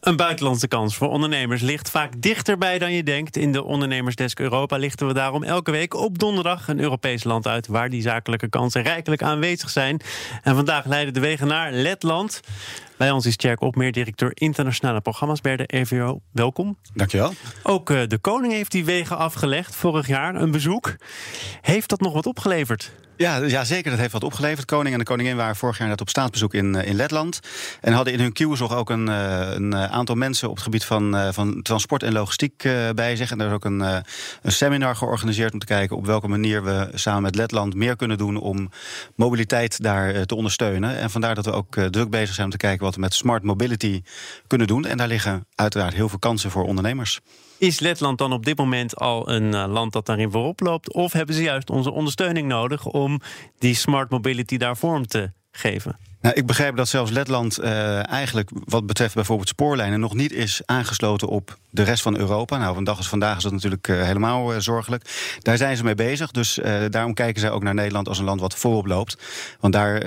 [0.00, 3.36] Een buitenlandse kans voor ondernemers ligt vaak dichterbij dan je denkt.
[3.36, 7.66] In de Ondernemersdesk Europa lichten we daarom elke week op donderdag een Europees land uit
[7.66, 10.00] waar die zakelijke kansen rijkelijk aanwezig zijn.
[10.42, 12.40] En vandaag leiden de wegen naar Letland.
[12.96, 16.20] Bij ons is Tjerk Opmeer, directeur internationale programma's bij de EVO.
[16.32, 16.78] Welkom.
[16.94, 17.32] Dankjewel.
[17.62, 20.96] Ook uh, de koning heeft die wegen afgelegd vorig jaar, een bezoek.
[21.60, 22.92] Heeft dat nog wat opgeleverd?
[23.20, 23.90] Ja, ja, zeker.
[23.90, 24.66] Dat heeft wat opgeleverd.
[24.66, 27.40] Koning en de koningin waren vorig jaar net op staatsbezoek in, in Letland.
[27.80, 31.62] En hadden in hun kieuwzorg ook een, een aantal mensen op het gebied van, van
[31.62, 33.30] transport en logistiek bij zich.
[33.30, 34.04] En daar is ook een, een
[34.42, 38.36] seminar georganiseerd om te kijken op welke manier we samen met Letland meer kunnen doen
[38.36, 38.70] om
[39.14, 40.98] mobiliteit daar te ondersteunen.
[40.98, 43.42] En vandaar dat we ook druk bezig zijn om te kijken wat we met smart
[43.42, 44.02] mobility
[44.46, 44.84] kunnen doen.
[44.84, 47.20] En daar liggen uiteraard heel veel kansen voor ondernemers.
[47.58, 50.92] Is Letland dan op dit moment al een land dat daarin voorop loopt?
[50.92, 53.09] Of hebben ze juist onze ondersteuning nodig om
[53.58, 55.98] die smart mobility daar vorm te geven?
[56.20, 60.60] Nou, ik begrijp dat zelfs Letland uh, eigenlijk wat betreft bijvoorbeeld spoorlijnen nog niet is
[60.64, 62.58] aangesloten op de rest van Europa.
[62.58, 65.36] Nou, van dag als vandaag is dat natuurlijk uh, helemaal uh, zorgelijk.
[65.42, 66.30] Daar zijn ze mee bezig.
[66.30, 66.58] Dus
[66.90, 69.16] daarom kijken zij ook naar Nederland als een land wat voorop loopt.
[69.60, 69.98] Want daar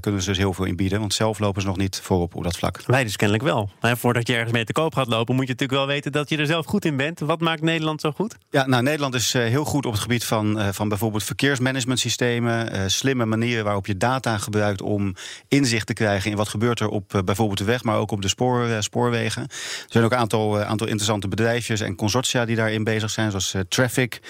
[0.00, 1.00] kunnen ze dus heel veel in bieden.
[1.00, 2.80] Want zelf lopen ze nog niet voorop op dat vlak.
[2.86, 3.70] Wij dus kennelijk wel.
[3.80, 6.28] Maar voordat je ergens mee te koop gaat lopen, moet je natuurlijk wel weten dat
[6.28, 7.20] je er zelf goed in bent.
[7.20, 8.36] Wat maakt Nederland zo goed?
[8.50, 12.90] Ja, nou, Nederland is heel goed op het gebied van, van bijvoorbeeld verkeersmanagementsystemen.
[12.90, 15.14] slimme manieren waarop je data gebruikt om
[15.60, 18.22] inzicht te krijgen in wat gebeurt er op uh, bijvoorbeeld de weg, maar ook op
[18.22, 19.42] de spoor, uh, spoorwegen.
[19.42, 23.30] Er zijn ook een aantal, uh, aantal interessante bedrijfjes en consortia die daarin bezig zijn,
[23.30, 24.20] zoals Traffic,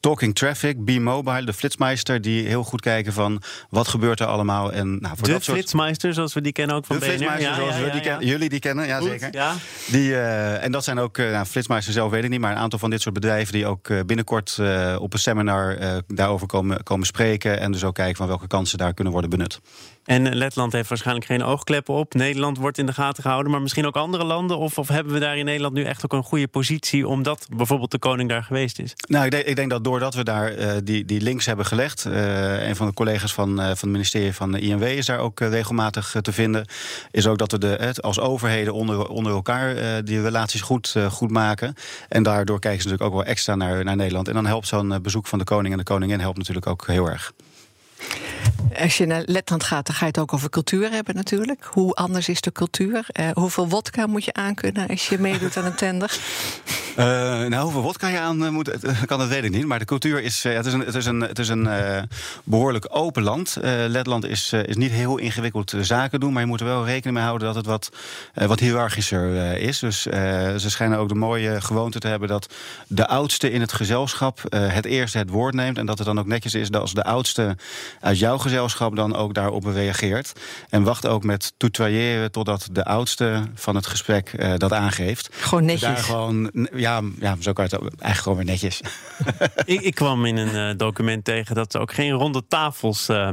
[0.00, 4.72] Talking Traffic, B-Mobile, de Flitsmeister, die heel goed kijken van wat gebeurt er allemaal.
[4.72, 6.14] En, nou, voor de dat Flitsmeister, soort...
[6.14, 8.26] zoals we die kennen ook van de Flitsmeister, ja, zoals ja, we die kennen.
[8.26, 9.30] Jullie die kennen, ja zeker.
[9.86, 12.58] Die, uh, en dat zijn ook, uh, nou, Flitsmeister zelf weet ik niet, maar een
[12.58, 14.58] aantal van dit soort bedrijven die ook uh, binnenkort
[14.98, 17.60] op een seminar daarover komen, komen spreken.
[17.60, 19.60] En dus ook kijken van welke kansen daar kunnen worden benut.
[20.04, 22.14] En Letland heeft waarschijnlijk geen oogkleppen op.
[22.14, 24.58] Nederland wordt in de gaten gehouden, maar misschien ook andere landen.
[24.58, 27.90] Of, of hebben we daar in Nederland nu echt ook een goede positie, omdat bijvoorbeeld
[27.90, 28.92] de koning daar geweest is?
[29.08, 32.04] Nou, ik denk, ik denk dat doordat we daar uh, die, die links hebben gelegd,
[32.06, 35.18] uh, een van de collega's van, uh, van het ministerie van de INW is daar
[35.18, 36.66] ook regelmatig te vinden,
[37.10, 41.74] is ook dat we de, als overheden onder, onder elkaar die relaties goed, goed maken.
[42.08, 44.28] En daardoor kijken ze natuurlijk ook wel extra naar, naar Nederland.
[44.28, 47.10] En dan helpt zo'n bezoek van de koning en de koningin helpt natuurlijk ook heel
[47.10, 47.32] erg.
[48.78, 51.64] Als je naar Letland gaat, dan ga je het ook over cultuur hebben natuurlijk.
[51.64, 53.06] Hoe anders is de cultuur?
[53.32, 56.18] Hoeveel wodka moet je aankunnen als je meedoet aan een tender?
[56.98, 58.70] Uh, nou, hoeveel wodka je aan moet,
[59.06, 59.66] kan dat weet ik niet.
[59.66, 61.68] Maar de cultuur is, het is een, het is een, het is een
[62.44, 63.56] behoorlijk open land.
[63.88, 67.24] Letland is, is niet heel ingewikkeld zaken doen, maar je moet er wel rekening mee
[67.24, 67.90] houden dat het wat,
[68.34, 69.78] wat hiërarchischer is.
[69.78, 72.54] Dus ze schijnen ook de mooie gewoonte te hebben dat
[72.86, 75.78] de oudste in het gezelschap het eerste het woord neemt.
[75.78, 77.56] En dat het dan ook netjes is dat als de oudste
[78.00, 80.32] uit jouw gezelschap dan ook daarop reageert.
[80.68, 85.28] En wacht ook met tutoyeren totdat de oudste van het gesprek dat aangeeft.
[85.32, 85.88] Gewoon netjes.
[85.88, 86.86] Daar gewoon, ja,
[87.20, 88.80] ja, zo kan het eigenlijk gewoon weer netjes.
[89.64, 93.28] ik, ik kwam in een uh, document tegen dat ze ook geen ronde tafels uh,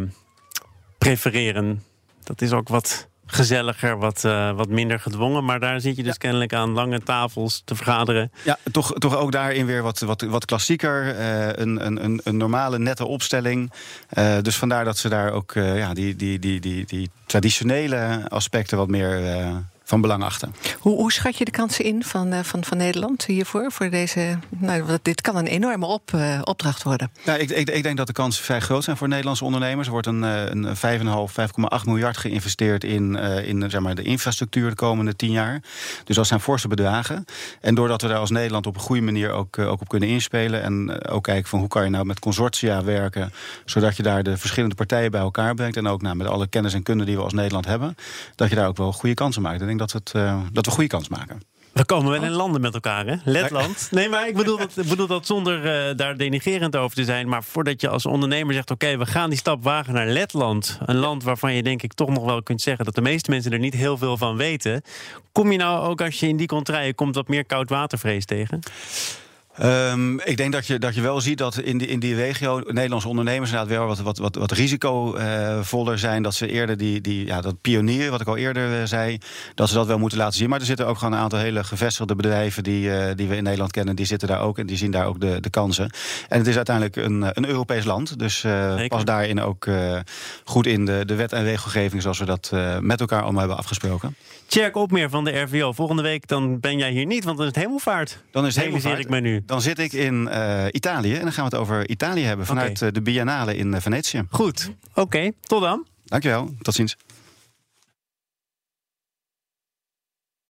[0.97, 1.83] prefereren.
[2.23, 5.45] Dat is ook wat gezelliger, wat, uh, wat minder gedwongen.
[5.45, 6.17] Maar daar zit je dus ja.
[6.17, 8.31] kennelijk aan lange tafels te vergaderen.
[8.43, 11.05] Ja, toch, toch ook daarin weer wat, wat, wat klassieker.
[11.05, 13.71] Uh, een, een, een normale, nette opstelling.
[14.17, 18.77] Uh, dus vandaar dat ze daar ook ja, die, die, die, die, die traditionele aspecten
[18.77, 19.21] wat meer
[19.85, 20.49] van belang achter.
[20.79, 23.71] Hoe, hoe, schat je de kansen in van, uh, van, van Nederland hiervoor?
[23.71, 27.11] Voor deze, nou, dit kan een enorme op, uh, opdracht worden.
[27.23, 29.87] Ja, ik, ik, ik, denk dat de kansen vrij groot zijn voor Nederlandse ondernemers.
[29.87, 31.33] Er wordt een, een 5,5,
[31.79, 35.61] 5,8 miljard geïnvesteerd in, uh, in zeg maar, de infrastructuur de komende 10 jaar.
[36.03, 37.25] Dus dat zijn forse bedragen.
[37.61, 40.61] En doordat we daar als Nederland op een goede manier ook, ook op kunnen inspelen.
[40.61, 43.33] En ook kijken van hoe kan je nou met consortia werken.
[43.65, 45.77] Zodat je daar de verschillende partijen bij elkaar brengt.
[45.77, 47.95] En ook nou, met alle kennis en kunde die we als Nederland hebben.
[48.35, 49.59] Dat je daar ook wel goede kansen maakt.
[49.77, 51.41] Dat, het, uh, dat we goede kans maken.
[51.75, 53.15] We komen wel in landen met elkaar, hè?
[53.23, 53.87] Letland.
[53.91, 57.27] Nee, maar ik bedoel dat, bedoel dat zonder uh, daar denigerend over te zijn.
[57.29, 60.79] Maar voordat je als ondernemer zegt: oké, okay, we gaan die stap wagen naar Letland.
[60.85, 63.51] Een land waarvan je denk ik toch nog wel kunt zeggen dat de meeste mensen
[63.51, 64.81] er niet heel veel van weten.
[65.31, 68.59] Kom je nou ook als je in die contraien komt wat meer koudwatervrees tegen?
[69.63, 72.61] Um, ik denk dat je, dat je wel ziet dat in die, in die regio
[72.67, 76.23] Nederlandse ondernemers inderdaad wel wat, wat, wat, wat risicovoller zijn.
[76.23, 79.17] Dat ze eerder die, die, ja, dat pionier, wat ik al eerder uh, zei,
[79.53, 80.49] dat ze dat wel moeten laten zien.
[80.49, 83.43] Maar er zitten ook gewoon een aantal hele gevestigde bedrijven die, uh, die we in
[83.43, 83.95] Nederland kennen.
[83.95, 85.89] Die zitten daar ook en die zien daar ook de, de kansen.
[86.29, 88.19] En het is uiteindelijk een, een Europees land.
[88.19, 89.67] Dus uh, pas daarin ook
[90.43, 94.15] goed in de, de wet en regelgeving zoals we dat met elkaar allemaal hebben afgesproken.
[94.47, 95.71] Tjerk Opmeer van de RVO.
[95.71, 98.23] Volgende week dan ben jij hier niet, want dan is het hemelvaart.
[98.31, 98.99] Dan is het hemelvaart.
[98.99, 99.43] ik me nu.
[99.45, 102.77] Dan zit ik in uh, Italië en dan gaan we het over Italië hebben vanuit
[102.77, 102.91] okay.
[102.91, 104.25] de Biennale in Venetië.
[104.29, 105.33] Goed, oké, okay.
[105.41, 105.85] tot dan.
[106.05, 106.97] Dankjewel, tot ziens.